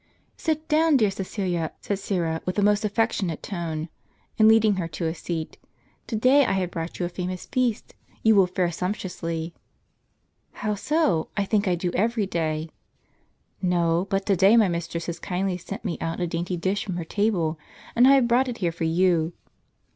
"Sit 0.35 0.67
down, 0.67 0.97
dear 0.97 1.11
Caacilia," 1.11 1.73
said 1.79 1.99
Syra, 1.99 2.41
with 2.43 2.57
a 2.57 2.63
most 2.63 2.83
affec 2.83 3.11
tionate 3.11 3.43
tone, 3.43 3.87
and 4.39 4.47
leading 4.47 4.77
her 4.77 4.87
to 4.87 5.05
a 5.05 5.13
seat; 5.13 5.59
"to 6.07 6.15
day 6.15 6.43
I 6.43 6.53
have 6.53 6.71
brought 6.71 6.97
you 6.97 7.05
a 7.05 7.07
famous 7.07 7.45
feast; 7.45 7.93
you 8.23 8.33
will 8.35 8.47
fare 8.47 8.71
sumptuously."" 8.71 9.53
How 10.63 10.73
so? 10.73 11.29
I 11.37 11.45
think 11.45 11.67
I 11.67 11.75
do 11.75 11.91
every 11.93 12.25
day." 12.25 12.71
"No, 13.61 14.07
but 14.09 14.25
to 14.25 14.35
day 14.35 14.57
my 14.57 14.67
mistress 14.67 15.05
has 15.05 15.19
kindly 15.19 15.59
sent 15.59 15.85
me 15.85 15.99
out 16.01 16.19
a 16.19 16.25
dainty 16.25 16.57
dish 16.57 16.83
from 16.83 16.95
her 16.97 17.05
table, 17.05 17.59
and 17.95 18.07
I 18.07 18.13
have 18.15 18.27
brought 18.27 18.47
it 18.47 18.57
here 18.57 18.71
for 18.71 18.85
you." 18.85 19.33